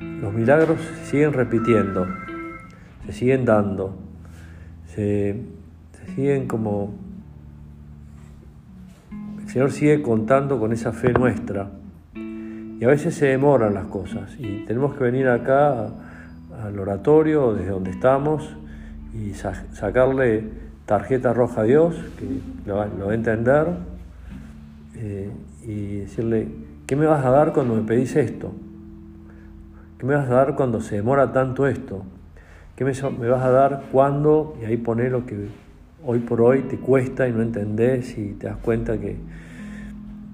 los 0.00 0.32
milagros 0.32 0.80
se 0.80 1.10
siguen 1.10 1.34
repitiendo, 1.34 2.06
se 3.04 3.12
siguen 3.12 3.44
dando, 3.44 3.94
se, 4.86 5.38
siguen 6.14 6.48
como 6.48 6.94
el 9.42 9.48
Señor 9.50 9.70
sigue 9.70 10.00
contando 10.00 10.58
con 10.58 10.72
esa 10.72 10.92
fe 10.92 11.12
nuestra. 11.12 11.68
Y 12.14 12.82
a 12.82 12.88
veces 12.88 13.14
se 13.14 13.26
demoran 13.26 13.74
las 13.74 13.84
cosas 13.88 14.34
y 14.38 14.64
tenemos 14.64 14.94
que 14.94 15.04
venir 15.04 15.28
acá 15.28 15.90
al 16.62 16.78
oratorio 16.78 17.52
desde 17.52 17.68
donde 17.68 17.90
estamos 17.90 18.56
y 19.14 19.34
sacarle 19.34 20.44
tarjeta 20.86 21.32
roja 21.32 21.60
a 21.60 21.64
Dios, 21.64 21.94
que 22.18 22.26
lo 22.66 22.76
va, 22.76 22.84
a 22.84 23.14
entender, 23.14 23.66
eh, 24.96 25.30
y 25.66 25.96
decirle, 25.98 26.48
¿qué 26.86 26.96
me 26.96 27.06
vas 27.06 27.24
a 27.24 27.30
dar 27.30 27.52
cuando 27.52 27.74
me 27.74 27.82
pedís 27.82 28.16
esto? 28.16 28.52
¿Qué 29.98 30.06
me 30.06 30.14
vas 30.14 30.30
a 30.30 30.34
dar 30.34 30.54
cuando 30.54 30.80
se 30.80 30.96
demora 30.96 31.32
tanto 31.32 31.66
esto? 31.66 32.04
¿Qué 32.76 32.84
me, 32.84 32.92
vas 32.92 33.42
a 33.42 33.50
dar 33.50 33.82
cuando? 33.90 34.56
Y 34.62 34.64
ahí 34.64 34.76
pone 34.76 35.10
lo 35.10 35.26
que 35.26 35.48
hoy 36.06 36.20
por 36.20 36.40
hoy 36.40 36.62
te 36.62 36.78
cuesta 36.78 37.28
y 37.28 37.32
no 37.32 37.42
entendés 37.42 38.16
y 38.16 38.34
te 38.34 38.46
das 38.46 38.56
cuenta 38.58 38.96
que 38.98 39.16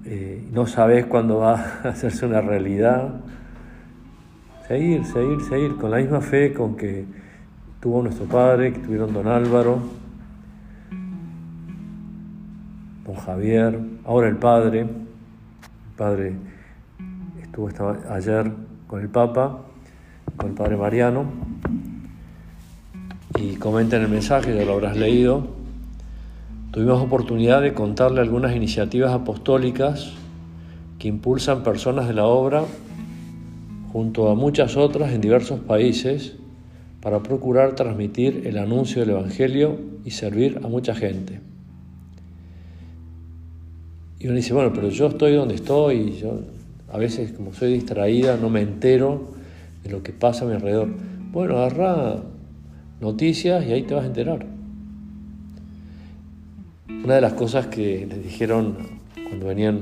eh, 0.05 0.47
no 0.53 0.67
sabes 0.67 1.05
cuándo 1.07 1.39
va 1.39 1.55
a 1.55 1.79
hacerse 1.89 2.25
una 2.25 2.41
realidad. 2.41 3.15
Seguir, 4.67 5.03
seguir, 5.05 5.41
seguir, 5.41 5.75
con 5.75 5.91
la 5.91 5.97
misma 5.97 6.21
fe 6.21 6.53
con 6.53 6.77
que 6.77 7.05
tuvo 7.85 8.01
nuestro 8.01 8.25
padre, 8.25 8.73
que 8.73 8.79
tuvieron 8.79 9.13
don 9.13 9.27
Álvaro, 9.27 9.77
don 13.05 13.15
Javier, 13.15 13.79
ahora 14.05 14.27
el 14.27 14.37
padre. 14.37 14.79
El 14.79 15.95
padre 15.95 16.33
estuvo 17.43 17.69
ayer 18.09 18.51
con 18.87 19.01
el 19.01 19.09
Papa, 19.09 19.59
con 20.35 20.49
el 20.49 20.55
Padre 20.55 20.77
Mariano, 20.77 21.25
y 23.39 23.53
comenta 23.57 23.97
en 23.97 24.01
el 24.01 24.09
mensaje, 24.09 24.55
ya 24.55 24.65
lo 24.65 24.73
habrás 24.73 24.97
leído, 24.97 25.45
tuvimos 26.71 26.99
oportunidad 26.99 27.61
de 27.61 27.75
contarle 27.75 28.19
algunas 28.19 28.55
iniciativas 28.55 29.13
apostólicas 29.13 30.11
que 30.97 31.07
impulsan 31.07 31.61
personas 31.61 32.07
de 32.07 32.15
la 32.15 32.25
obra 32.25 32.63
junto 33.93 34.31
a 34.31 34.33
muchas 34.33 34.75
otras 34.75 35.11
en 35.11 35.21
diversos 35.21 35.59
países 35.59 36.37
para 37.05 37.21
procurar 37.21 37.75
transmitir 37.75 38.47
el 38.47 38.57
anuncio 38.57 39.01
del 39.01 39.11
Evangelio 39.11 39.77
y 40.05 40.09
servir 40.09 40.59
a 40.63 40.67
mucha 40.67 40.95
gente. 40.95 41.39
Y 44.19 44.25
uno 44.25 44.35
dice, 44.35 44.55
bueno, 44.55 44.71
pero 44.73 44.89
yo 44.89 45.05
estoy 45.05 45.35
donde 45.35 45.53
estoy, 45.53 45.97
y 45.97 46.17
yo 46.17 46.39
a 46.91 46.97
veces 46.97 47.31
como 47.33 47.53
soy 47.53 47.73
distraída 47.73 48.37
no 48.37 48.49
me 48.49 48.61
entero 48.61 49.27
de 49.83 49.91
lo 49.91 50.01
que 50.01 50.13
pasa 50.13 50.45
a 50.45 50.47
mi 50.47 50.55
alrededor. 50.55 50.95
Bueno, 51.31 51.59
agarra 51.59 52.23
noticias 52.99 53.63
y 53.67 53.73
ahí 53.73 53.83
te 53.83 53.93
vas 53.93 54.05
a 54.05 54.07
enterar. 54.07 54.47
Una 56.89 57.13
de 57.13 57.21
las 57.21 57.33
cosas 57.33 57.67
que 57.67 58.07
les 58.09 58.23
dijeron 58.23 58.77
cuando 59.29 59.45
venían 59.45 59.75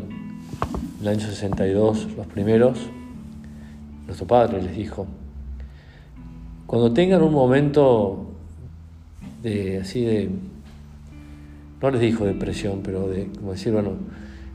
en 0.99 1.01
el 1.03 1.07
año 1.07 1.21
62 1.21 2.17
los 2.17 2.27
primeros, 2.27 2.79
nuestro 4.07 4.27
padre 4.27 4.61
les 4.61 4.75
dijo, 4.75 5.07
cuando 6.73 6.91
tengan 6.91 7.21
un 7.21 7.31
momento 7.31 8.25
de 9.43 9.81
así 9.81 10.03
de, 10.03 10.27
no 11.79 11.91
les 11.91 12.01
dijo 12.01 12.25
depresión, 12.25 12.81
pero 12.83 13.07
de 13.07 13.27
como 13.27 13.51
decir, 13.51 13.73
bueno, 13.73 13.91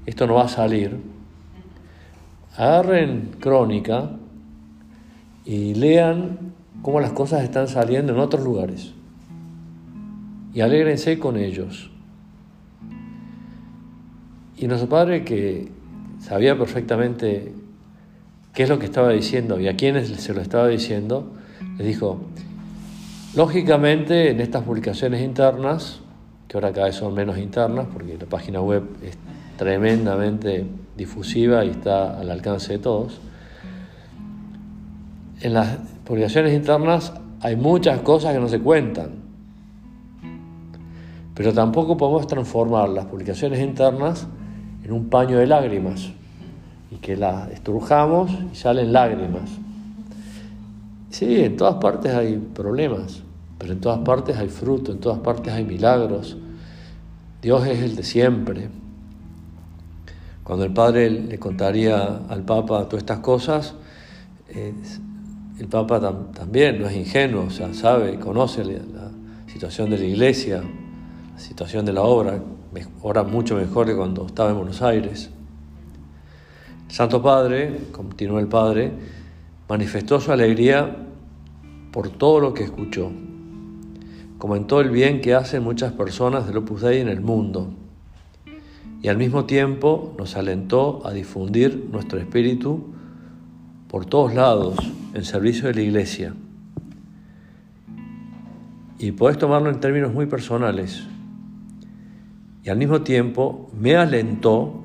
esto 0.04 0.26
no 0.26 0.34
va 0.34 0.46
a 0.46 0.48
salir, 0.48 0.96
agarren 2.56 3.37
crónica 3.38 4.10
y 5.44 5.75
lean 5.75 6.54
cómo 6.82 6.98
las 6.98 7.12
cosas 7.12 7.44
están 7.44 7.68
saliendo 7.68 8.14
en 8.14 8.18
otros 8.18 8.42
lugares. 8.42 8.94
Y 10.52 10.61
alégrense 10.61 11.20
con 11.20 11.37
ellos. 11.37 11.88
Y 14.57 14.66
nuestro 14.66 14.88
padre, 14.88 15.24
que 15.24 15.68
sabía 16.18 16.59
perfectamente 16.59 17.52
qué 18.54 18.64
es 18.64 18.68
lo 18.68 18.81
que 18.81 18.87
estaba 18.87 19.11
diciendo 19.11 19.61
y 19.61 19.68
a 19.68 19.76
quiénes 19.76 20.09
se 20.09 20.35
lo 20.35 20.40
estaba 20.40 20.66
diciendo, 20.66 21.38
les 21.77 21.87
dijo, 21.87 22.21
lógicamente 23.35 24.31
en 24.31 24.40
estas 24.40 24.62
publicaciones 24.62 25.23
internas, 25.23 26.01
que 26.47 26.57
ahora 26.57 26.73
cada 26.73 26.87
vez 26.87 26.97
son 26.97 27.14
menos 27.14 27.38
internas, 27.38 27.87
porque 27.92 28.16
la 28.16 28.27
página 28.27 28.61
web 28.61 28.85
es 29.03 29.16
tremendamente 29.57 30.66
difusiva 30.97 31.64
y 31.64 31.71
está 31.71 32.18
al 32.18 32.31
alcance 32.31 32.75
de 32.75 32.79
todos. 32.79 33.21
En 35.40 35.55
las 35.55 35.77
publicaciones 36.05 36.55
internas 36.55 37.12
hay 37.40 37.57
muchas 37.57 38.01
cosas 38.01 38.35
que 38.35 38.40
no 38.40 38.49
se 38.49 38.61
cuentan, 38.61 39.11
pero 41.35 41.53
tampoco 41.53 41.97
podemos 41.97 42.27
transformar 42.27 42.88
las 42.88 43.05
publicaciones 43.05 43.61
internas 43.61 44.27
en 44.83 44.92
un 44.92 45.09
paño 45.09 45.38
de 45.38 45.47
lágrimas 45.47 46.11
y 46.90 46.97
que 46.97 47.16
las 47.16 47.51
estrujamos 47.51 48.31
y 48.53 48.57
salen 48.57 48.92
lágrimas. 48.92 49.51
Sí, 51.11 51.40
en 51.40 51.57
todas 51.57 51.77
partes 51.77 52.14
hay 52.14 52.37
problemas, 52.37 53.23
pero 53.59 53.73
en 53.73 53.81
todas 53.81 54.01
partes 54.01 54.37
hay 54.37 54.49
fruto, 54.49 54.92
en 54.92 54.99
todas 54.99 55.21
partes 55.21 55.53
hay 55.53 55.64
milagros. 55.64 56.37
Dios 57.40 57.66
es 57.66 57.81
el 57.81 57.97
de 57.97 58.03
siempre. 58.03 58.68
Cuando 60.44 60.64
el 60.64 60.73
padre 60.73 61.11
le 61.11 61.38
contaría 61.38 62.21
al 62.29 62.42
Papa 62.42 62.88
todas 62.88 63.03
estas 63.03 63.18
cosas, 63.21 63.75
el 64.49 65.66
Papa 65.68 66.01
también 66.33 66.81
no 66.81 66.88
es 66.88 66.97
ingenuo, 66.97 67.44
o 67.44 67.51
sea, 67.51 67.73
sabe, 67.75 68.18
conoce 68.18 68.64
la, 68.64 69.11
situación 69.47 69.90
de 69.90 69.99
la 69.99 70.05
iglesia, 70.05 70.62
la 71.35 71.40
situación 71.40 71.85
de 71.85 71.92
la 71.92 72.03
obra, 72.03 72.40
ahora 73.03 73.25
mucho 73.25 73.57
mejor 73.57 73.87
que 73.87 73.97
cuando 73.97 74.27
estaba 74.27 74.51
en 74.51 74.57
Buenos 74.57 74.83
Aires. 74.83 75.31
El 76.88 76.94
Santo 76.94 77.21
Padre, 77.23 77.77
continuó 77.90 78.38
el 78.38 78.47
Padre, 78.47 78.92
manifestó 79.68 80.20
su 80.20 80.33
alegría 80.33 80.96
por 81.92 82.09
todo 82.11 82.40
lo 82.40 82.54
que 82.54 82.64
escuchó, 82.64 83.11
comentó 84.38 84.81
el 84.81 84.90
bien 84.90 85.20
que 85.20 85.35
hacen 85.35 85.62
muchas 85.62 85.92
personas 85.92 86.46
del 86.46 86.59
Opus 86.59 86.83
Dei 86.83 87.00
en 87.00 87.09
el 87.09 87.20
mundo 87.20 87.74
y 89.02 89.09
al 89.09 89.16
mismo 89.16 89.44
tiempo 89.44 90.14
nos 90.18 90.37
alentó 90.37 91.07
a 91.07 91.12
difundir 91.12 91.88
nuestro 91.92 92.18
espíritu 92.18 92.87
por 93.88 94.07
todos 94.07 94.35
lados 94.35 94.76
en 95.14 95.24
servicio 95.24 95.68
de 95.68 95.74
la 95.74 95.81
iglesia. 95.83 96.35
Y 98.98 99.12
podés 99.12 99.38
tomarlo 99.38 99.70
en 99.70 99.78
términos 99.78 100.12
muy 100.12 100.26
personales. 100.26 101.07
Y 102.64 102.70
al 102.70 102.76
mismo 102.76 103.02
tiempo 103.02 103.70
me 103.78 103.94
alentó 103.94 104.83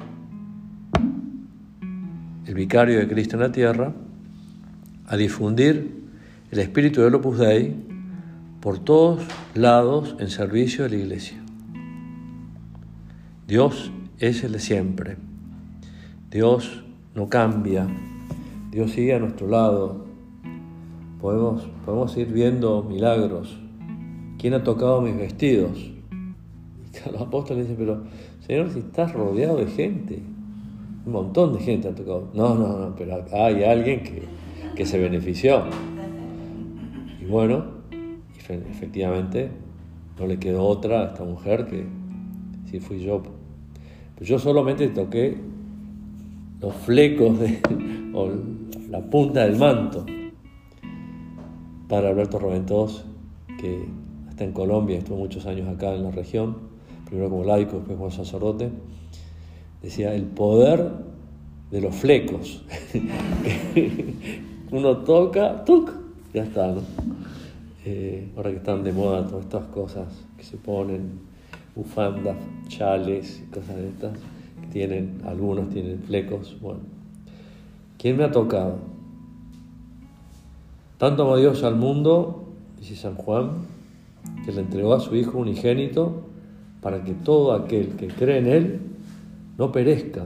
el 2.46 2.54
vicario 2.54 3.00
de 3.00 3.08
Cristo 3.08 3.36
en 3.36 3.42
la 3.42 3.52
tierra 3.52 3.94
a 5.08 5.18
difundir 5.18 6.04
el 6.52 6.60
espíritu 6.60 7.02
del 7.02 7.16
Opus 7.16 7.40
Dei 7.40 7.76
por 8.62 8.80
todos 8.80 9.24
lados 9.56 10.16
en 10.20 10.30
servicio 10.30 10.84
de 10.84 10.90
la 10.92 10.96
iglesia. 10.96 11.44
Dios 13.48 13.92
es 14.20 14.44
el 14.44 14.54
de 14.54 14.60
siempre. 14.60 15.18
Dios 16.32 16.84
no 17.14 17.28
cambia. 17.28 17.88
Dios 18.72 18.92
sigue 18.92 19.14
a 19.14 19.20
nuestro 19.20 19.48
lado. 19.48 20.06
Podemos, 21.20 21.68
podemos 21.86 22.16
ir 22.18 22.28
viendo 22.28 22.84
milagros. 22.84 23.58
¿Quién 24.40 24.54
ha 24.54 24.64
tocado 24.64 25.02
mis 25.02 25.16
vestidos? 25.18 25.78
Y 25.80 27.12
los 27.12 27.22
apóstoles 27.22 27.68
dicen, 27.68 27.78
pero 27.78 28.04
Señor, 28.46 28.72
si 28.72 28.80
estás 28.80 29.14
rodeado 29.14 29.58
de 29.58 29.68
gente, 29.68 30.22
un 31.06 31.12
montón 31.12 31.54
de 31.54 31.60
gente 31.60 31.90
ha 31.90 31.96
tocado. 31.96 32.30
No, 32.34 32.56
no, 32.56 32.78
no, 32.80 32.96
pero 32.96 33.26
hay 33.34 33.64
alguien 33.64 34.04
que, 34.04 34.24
que 34.76 34.86
se 34.86 35.00
benefició. 35.00 35.64
Y 37.22 37.26
bueno, 37.26 37.66
efectivamente, 38.38 39.52
no 40.20 40.28
le 40.28 40.38
quedó 40.40 40.64
otra 40.64 41.02
a 41.02 41.06
esta 41.08 41.24
mujer 41.24 41.66
que 41.68 41.86
si 42.70 42.80
fui 42.80 43.00
yo 43.00 43.24
pues 44.16 44.30
yo 44.30 44.40
solamente 44.40 44.88
toqué 44.90 45.38
los 46.62 46.74
flecos 46.74 47.40
de, 47.40 47.60
o 48.14 48.32
la 48.90 49.02
punta 49.02 49.46
del 49.46 49.58
manto. 49.58 50.06
Para 51.90 52.10
Alberto 52.10 52.40
Roventós, 52.40 53.06
que 53.60 53.86
está 54.30 54.44
en 54.44 54.54
Colombia, 54.54 54.98
estuvo 54.98 55.18
muchos 55.18 55.46
años 55.46 55.68
acá 55.68 55.94
en 55.94 56.04
la 56.04 56.12
región, 56.12 56.58
primero 57.06 57.30
como 57.30 57.44
laico, 57.44 57.78
después 57.78 57.98
como 57.98 58.12
sacerdote, 58.12 58.70
decía 59.82 60.16
el 60.16 60.24
poder 60.24 60.92
de 61.70 61.82
los 61.82 61.94
flecos. 61.96 62.64
Uno 64.74 64.98
toca, 64.98 65.64
¡tuc! 65.66 65.92
ya 66.34 66.42
está, 66.42 66.66
¿no? 66.66 66.82
Eh, 67.86 68.32
ahora 68.36 68.50
que 68.50 68.56
están 68.56 68.84
de 68.84 68.92
moda 68.92 69.24
todas 69.28 69.46
estas 69.46 69.66
cosas 69.66 70.08
que 70.36 70.44
se 70.44 70.58
ponen 70.58 71.20
bufandas, 71.76 72.36
chales 72.70 73.44
y 73.46 73.52
cosas 73.54 73.76
de 73.76 73.90
estas, 73.90 74.14
que 74.62 74.68
tienen, 74.72 75.22
algunos 75.28 75.70
tienen 75.70 76.00
flecos. 76.00 76.58
Bueno, 76.60 76.80
¿quién 78.00 78.18
me 78.18 78.24
ha 78.24 78.32
tocado? 78.32 78.78
Tanto 80.98 81.22
amó 81.22 81.38
Dios 81.38 81.64
al 81.64 81.76
mundo, 81.76 82.46
dice 82.80 82.96
San 82.96 83.14
Juan, 83.14 83.68
que 84.44 84.52
le 84.54 84.62
entregó 84.62 84.96
a 84.96 85.00
su 85.00 85.16
Hijo 85.16 85.38
unigénito 85.38 86.24
para 86.82 87.04
que 87.04 87.14
todo 87.14 87.54
aquel 87.54 87.90
que 87.90 88.08
cree 88.08 88.40
en 88.40 88.48
Él 88.48 88.82
no 89.56 89.72
perezca, 89.72 90.26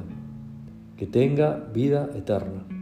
que 0.96 1.06
tenga 1.06 1.68
vida 1.74 2.10
eterna. 2.16 2.77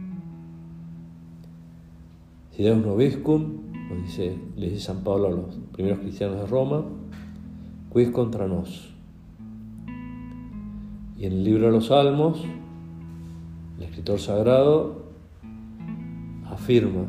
Si 2.56 2.62
Deus 2.62 2.78
nobiscum, 2.82 3.70
nos 3.90 4.02
dice, 4.02 4.38
le 4.56 4.70
dice 4.70 4.80
San 4.80 5.04
Pablo 5.04 5.26
a 5.26 5.30
los 5.30 5.56
primeros 5.72 5.98
cristianos 5.98 6.40
de 6.40 6.46
Roma, 6.46 6.86
quis 7.92 8.08
contra 8.08 8.48
nos. 8.48 8.94
Y 11.18 11.26
en 11.26 11.32
el 11.34 11.44
libro 11.44 11.66
de 11.66 11.72
los 11.72 11.88
Salmos, 11.88 12.42
el 13.76 13.82
escritor 13.82 14.18
sagrado 14.20 15.02
afirma, 16.50 17.04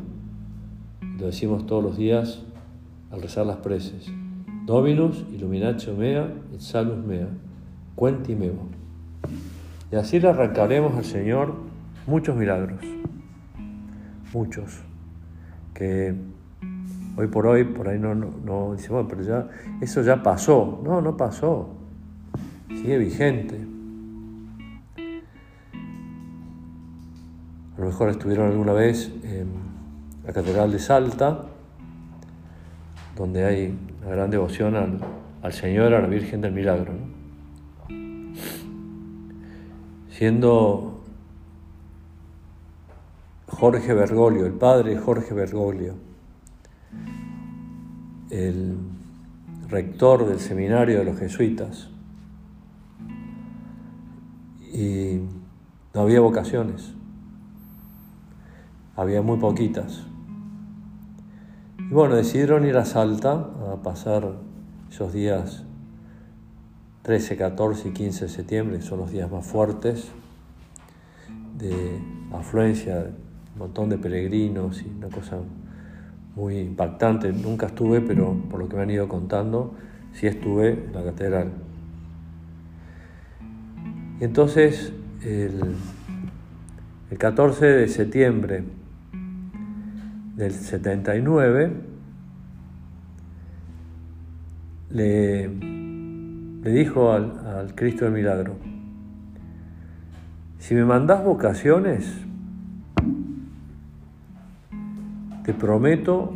lo 1.17 1.27
decimos 1.27 1.65
todos 1.65 1.81
los 1.81 1.95
días 1.95 2.43
al 3.09 3.21
rezar 3.21 3.45
las 3.45 3.57
preces, 3.57 4.11
Dominus 4.65 5.23
illuminatio 5.31 5.95
mea 5.95 6.29
et 6.53 6.59
salus 6.59 6.97
mea, 6.97 7.29
cuenti 7.95 8.35
meo. 8.35 8.67
Y 9.93 9.95
así 9.95 10.19
le 10.19 10.27
arrancaremos 10.27 10.97
al 10.97 11.05
Señor 11.05 11.53
muchos 12.05 12.35
milagros, 12.35 12.81
muchos, 14.33 14.81
que 15.77 16.15
hoy 17.15 17.27
por 17.27 17.45
hoy, 17.45 17.63
por 17.63 17.87
ahí 17.87 17.99
no, 17.99 18.15
no, 18.15 18.31
no 18.43 18.75
pero 19.07 19.21
ya, 19.21 19.47
eso 19.79 20.01
ya 20.01 20.23
pasó. 20.23 20.81
No, 20.83 21.01
no 21.01 21.15
pasó, 21.15 21.69
sigue 22.69 22.97
vigente. 22.97 23.55
A 27.75 27.79
lo 27.79 27.85
mejor 27.85 28.09
estuvieron 28.09 28.49
alguna 28.49 28.73
vez 28.73 29.11
en 29.23 29.49
la 30.25 30.33
Catedral 30.33 30.71
de 30.71 30.79
Salta, 30.79 31.43
donde 33.15 33.45
hay 33.45 33.77
una 34.01 34.09
gran 34.09 34.31
devoción 34.31 34.75
al, 34.75 34.99
al 35.43 35.53
Señor, 35.53 35.93
a 35.93 36.01
la 36.01 36.07
Virgen 36.07 36.41
del 36.41 36.53
Milagro. 36.53 36.93
Siendo 40.09 40.96
Jorge 43.47 43.93
Bergoglio, 43.93 44.45
el 44.45 44.53
padre 44.53 44.97
Jorge 44.97 45.33
Bergoglio, 45.33 45.95
el 48.29 48.77
rector 49.69 50.27
del 50.27 50.39
seminario 50.39 50.99
de 50.99 51.05
los 51.05 51.17
jesuitas, 51.17 51.89
y 54.73 55.21
no 55.93 56.01
había 56.01 56.19
vocaciones, 56.19 56.93
había 58.95 59.21
muy 59.21 59.37
poquitas. 59.37 60.03
Y 61.79 61.93
bueno, 61.93 62.15
decidieron 62.15 62.65
ir 62.65 62.77
a 62.77 62.85
Salta 62.85 63.49
a 63.71 63.81
pasar 63.81 64.33
esos 64.89 65.13
días 65.13 65.63
13, 67.03 67.37
14 67.37 67.87
y 67.87 67.91
15 67.93 68.25
de 68.25 68.29
septiembre, 68.29 68.81
son 68.81 68.99
los 68.99 69.11
días 69.11 69.31
más 69.31 69.47
fuertes 69.47 70.11
de 71.57 71.99
afluencia, 72.33 73.11
montón 73.57 73.89
de 73.89 73.97
peregrinos 73.97 74.81
y 74.81 74.89
una 74.97 75.09
cosa 75.09 75.37
muy 76.35 76.59
impactante. 76.59 77.31
Nunca 77.33 77.67
estuve, 77.67 78.01
pero 78.01 78.33
por 78.49 78.59
lo 78.59 78.69
que 78.69 78.75
me 78.75 78.83
han 78.83 78.89
ido 78.89 79.07
contando, 79.07 79.73
sí 80.13 80.27
estuve 80.27 80.85
en 80.85 80.93
la 80.93 81.03
catedral. 81.03 81.51
Y 84.19 84.23
entonces, 84.23 84.93
el, 85.23 85.61
el 87.11 87.17
14 87.17 87.65
de 87.65 87.87
septiembre 87.87 88.63
del 90.35 90.51
79, 90.51 91.71
le, 94.91 95.47
le 95.47 96.71
dijo 96.71 97.11
al, 97.11 97.39
al 97.45 97.75
Cristo 97.75 98.05
del 98.05 98.13
Milagro, 98.13 98.55
si 100.59 100.75
me 100.75 100.85
mandás 100.85 101.23
vocaciones, 101.23 102.26
te 105.47 105.53
prometo 105.53 106.33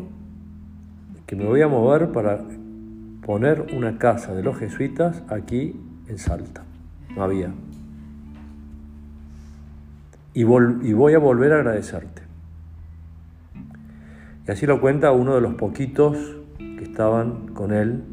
que 1.28 1.36
me 1.36 1.43
voy 1.43 1.62
a 1.62 1.67
mover 1.67 2.13
para 2.13 2.39
poner 3.26 3.67
una 3.76 3.97
casa 3.97 4.34
de 4.34 4.41
los 4.41 4.58
jesuitas 4.58 5.21
aquí 5.28 5.78
en 6.08 6.17
Salta. 6.17 6.63
No 7.13 7.21
había. 7.21 7.52
Y, 10.34 10.45
voy 10.45 11.13
a 11.13 11.19
volver 11.19 11.52
a 11.52 11.56
agradecerte. 11.58 12.21
Y 14.47 14.52
así 14.52 14.65
lo 14.65 14.80
cuenta 14.80 15.12
uno 15.12 15.36
de 15.36 15.41
los 15.41 15.56
poquitos 15.56 16.38
que 16.58 16.86
estaban 16.86 17.50
con 17.50 17.74
él, 17.74 18.06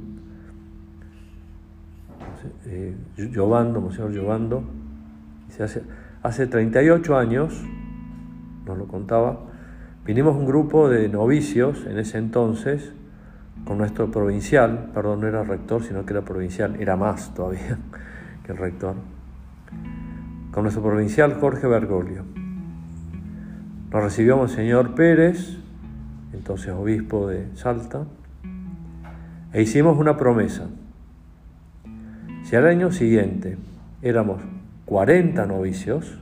eh, 2.67 2.97
Monseñor 3.17 4.11
Giovando. 4.11 4.65
hace, 5.61 5.85
hace 6.25 6.49
38 6.49 7.17
años, 7.17 7.65
nos 8.67 8.77
lo 8.77 8.89
contaba, 8.89 9.48
vinimos 10.09 10.37
un 10.37 10.47
grupo 10.47 10.89
de 10.89 11.07
novicios 11.11 11.85
en 11.85 11.99
ese 11.99 12.17
entonces, 12.17 12.95
con 13.67 13.77
nuestro 13.77 14.11
provincial, 14.11 14.91
perdón, 14.95 15.21
no 15.21 15.27
era 15.27 15.45
rector, 15.45 15.83
sino 15.83 16.07
que 16.07 16.15
era 16.15 16.23
provincial, 16.23 16.77
era 16.81 16.97
más 16.97 17.35
todavía 17.35 17.77
que 18.47 18.53
el 18.53 18.57
rector, 18.57 18.95
con 20.51 20.63
nuestro 20.63 20.83
provincial 20.83 21.35
Jorge 21.35 21.67
Bergoglio. 21.67 22.25
Nos 23.91 24.03
recibió 24.03 24.39
Monseñor 24.39 24.95
Pérez, 24.95 25.59
entonces 26.33 26.73
obispo 26.73 27.29
de 27.29 27.47
Salta, 27.55 28.07
e 29.53 29.61
hicimos 29.61 29.99
una 29.99 30.17
promesa. 30.17 30.69
Si 32.45 32.57
al 32.57 32.67
año 32.67 32.93
siguiente 32.93 33.59
éramos 34.01 34.41
40 34.87 35.45
novicios, 35.45 36.19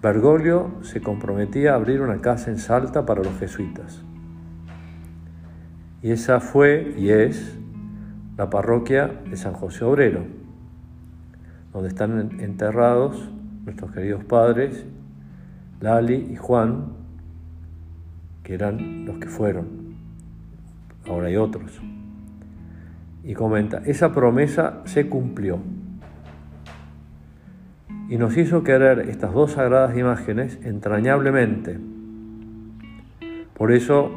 Bergoglio 0.00 0.70
se 0.82 1.00
comprometía 1.00 1.72
a 1.72 1.74
abrir 1.74 2.00
una 2.02 2.20
casa 2.20 2.50
en 2.50 2.58
Salta 2.58 3.04
para 3.04 3.22
los 3.22 3.36
jesuitas. 3.38 4.02
Y 6.02 6.12
esa 6.12 6.38
fue 6.38 6.94
y 6.96 7.10
es 7.10 7.58
la 8.36 8.48
parroquia 8.48 9.08
de 9.28 9.36
San 9.36 9.54
José 9.54 9.84
Obrero, 9.84 10.24
donde 11.72 11.88
están 11.88 12.40
enterrados 12.40 13.28
nuestros 13.64 13.90
queridos 13.90 14.22
padres, 14.24 14.86
Lali 15.80 16.28
y 16.30 16.36
Juan, 16.36 16.92
que 18.44 18.54
eran 18.54 19.04
los 19.04 19.18
que 19.18 19.26
fueron, 19.26 19.96
ahora 21.08 21.26
hay 21.26 21.36
otros. 21.36 21.80
Y 23.24 23.34
comenta, 23.34 23.78
esa 23.84 24.12
promesa 24.12 24.82
se 24.84 25.08
cumplió 25.08 25.58
y 28.08 28.16
nos 28.16 28.36
hizo 28.36 28.62
querer 28.62 29.00
estas 29.08 29.32
dos 29.32 29.52
sagradas 29.52 29.96
imágenes 29.96 30.58
entrañablemente. 30.62 31.78
Por 33.54 33.72
eso 33.72 34.10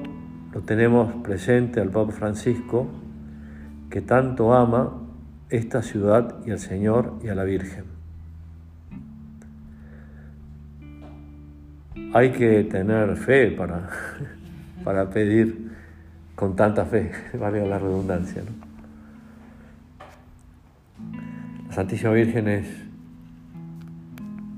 lo 0.54 0.62
tenemos 0.62 1.14
presente 1.24 1.82
al 1.82 1.90
Papa 1.90 2.12
Francisco, 2.12 2.88
que 3.90 4.02
tanto 4.02 4.54
ama 4.54 5.02
esta 5.50 5.82
ciudad 5.82 6.38
y 6.46 6.52
al 6.52 6.60
Señor 6.60 7.16
y 7.24 7.28
a 7.28 7.36
la 7.36 7.44
Virgen. 7.44 7.92
hay 12.14 12.32
que 12.32 12.64
tener 12.66 13.16
fe 13.16 13.52
para, 13.52 13.90
para 14.84 15.10
pedir 15.10 15.72
con 16.36 16.56
tanta 16.56 16.86
fe, 16.86 17.12
valga 17.40 17.66
la 17.66 17.80
redundancia. 17.80 18.44
La 21.68 21.74
Santísima 21.74 22.12
Virgen 22.12 22.48
es 22.48 22.68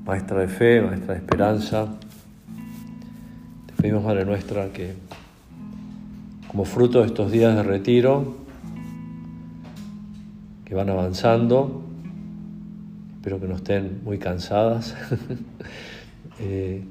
maestra 0.06 0.40
de 0.40 0.48
fe, 0.48 0.82
maestra 0.82 1.14
de 1.14 1.20
esperanza. 1.20 1.88
Te 3.68 3.82
pedimos, 3.82 4.04
Madre 4.04 4.26
nuestra, 4.26 4.68
que 4.70 4.94
como 6.48 6.66
fruto 6.66 7.00
de 7.00 7.08
estos 7.08 7.32
días 7.32 7.56
de 7.56 7.64
retiro, 7.64 8.36
que 10.66 10.76
van 10.76 10.90
avanzando, 10.90 11.84
espero 13.16 13.40
que 13.40 13.48
no 13.48 13.56
estén 13.56 14.02
muy 14.04 14.20
cansadas, 14.20 14.96
eh, 16.40 16.84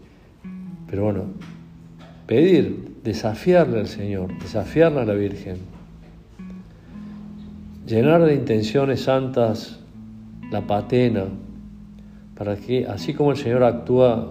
pero 0.88 1.04
bueno, 1.04 1.24
pedir, 2.26 2.96
desafiarle 3.04 3.80
al 3.80 3.88
Señor, 3.88 4.36
desafiarle 4.38 5.00
a 5.00 5.04
la 5.04 5.14
Virgen, 5.14 5.58
llenar 7.86 8.24
de 8.24 8.34
intenciones 8.34 9.02
santas 9.02 9.78
la 10.50 10.62
patena, 10.62 11.26
para 12.36 12.56
que 12.56 12.86
así 12.86 13.14
como 13.14 13.32
el 13.32 13.36
Señor 13.36 13.62
actúa 13.62 14.30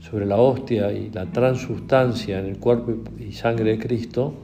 sobre 0.00 0.26
la 0.26 0.36
hostia 0.36 0.92
y 0.92 1.10
la 1.10 1.26
transustancia 1.26 2.40
en 2.40 2.46
el 2.46 2.58
cuerpo 2.58 2.94
y 3.18 3.32
sangre 3.32 3.70
de 3.70 3.78
Cristo, 3.78 4.34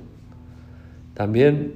también 1.15 1.73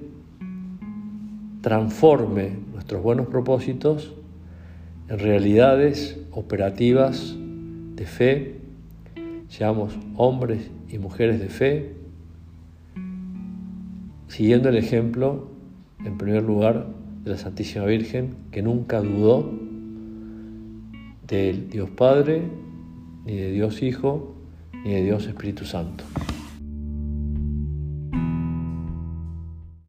transforme 1.62 2.52
nuestros 2.72 3.02
buenos 3.02 3.26
propósitos 3.26 4.12
en 5.08 5.18
realidades 5.18 6.18
operativas 6.30 7.34
de 7.96 8.06
fe. 8.06 8.56
Seamos 9.48 9.98
hombres 10.16 10.70
y 10.88 10.98
mujeres 10.98 11.40
de 11.40 11.48
fe, 11.48 11.92
siguiendo 14.28 14.68
el 14.68 14.76
ejemplo, 14.76 15.48
en 16.04 16.16
primer 16.18 16.42
lugar, 16.42 16.86
de 17.24 17.32
la 17.32 17.36
Santísima 17.36 17.84
Virgen, 17.84 18.34
que 18.50 18.62
nunca 18.62 19.00
dudó 19.00 19.52
de 21.26 21.52
Dios 21.70 21.90
Padre, 21.90 22.42
ni 23.24 23.36
de 23.36 23.52
Dios 23.52 23.82
Hijo, 23.82 24.34
ni 24.84 24.92
de 24.92 25.02
Dios 25.02 25.26
Espíritu 25.26 25.64
Santo. 25.64 26.04